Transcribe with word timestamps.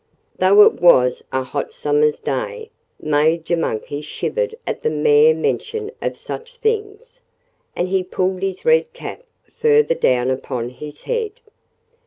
Though 0.39 0.63
it 0.63 0.81
was 0.81 1.21
a 1.31 1.43
hot 1.43 1.71
summer's 1.73 2.19
day, 2.19 2.71
Major 2.99 3.55
Monkey 3.55 4.01
shivered 4.01 4.55
at 4.65 4.81
the 4.81 4.89
mere 4.89 5.35
mention 5.35 5.91
of 6.01 6.17
such 6.17 6.55
things. 6.55 7.21
And 7.75 7.87
he 7.87 8.03
pulled 8.03 8.41
his 8.41 8.65
red 8.65 8.93
cap 8.93 9.21
further 9.59 9.93
down 9.93 10.31
upon 10.31 10.69
his 10.69 11.03
head. 11.03 11.33